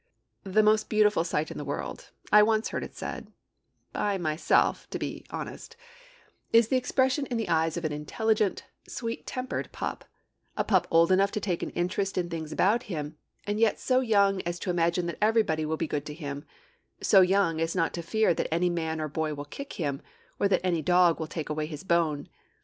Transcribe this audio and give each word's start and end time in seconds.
The 0.45 0.63
most 0.63 0.89
beautiful 0.89 1.23
sight 1.23 1.51
in 1.51 1.59
the 1.59 1.63
world, 1.63 2.09
I 2.31 2.41
once 2.41 2.69
heard 2.69 2.83
it 2.83 2.95
said 2.95 3.31
(by 3.93 4.17
myself, 4.17 4.89
to 4.89 4.97
be 4.97 5.27
honest), 5.29 5.77
is 6.51 6.69
the 6.69 6.75
expression 6.75 7.27
in 7.27 7.37
the 7.37 7.47
eyes 7.49 7.77
of 7.77 7.85
an 7.85 7.91
intelligent, 7.91 8.63
sweet 8.87 9.27
tempered 9.27 9.71
pup 9.71 10.03
a 10.57 10.63
pup 10.63 10.87
old 10.89 11.11
enough 11.11 11.31
to 11.33 11.39
take 11.39 11.61
an 11.61 11.69
interest 11.77 12.17
in 12.17 12.31
things 12.31 12.51
about 12.51 12.81
him, 12.89 13.15
and 13.45 13.59
yet 13.59 13.79
so 13.79 13.99
young 13.99 14.41
as 14.41 14.57
to 14.61 14.71
imagine 14.71 15.05
that 15.05 15.19
everybody 15.21 15.67
will 15.67 15.77
be 15.77 15.85
good 15.85 16.07
to 16.07 16.15
him; 16.15 16.45
so 16.99 17.21
young 17.21 17.61
as 17.61 17.75
not 17.75 17.93
to 17.93 18.01
fear 18.01 18.33
that 18.33 18.51
any 18.51 18.71
man 18.71 18.99
or 18.99 19.07
boy 19.07 19.35
will 19.35 19.45
kick 19.45 19.73
him, 19.73 20.01
or 20.39 20.47
that 20.47 20.61
any 20.63 20.81
dog 20.81 21.19
will 21.19 21.27
take 21.27 21.47
away 21.49 21.67
his 21.67 21.83
bone. 21.83 22.27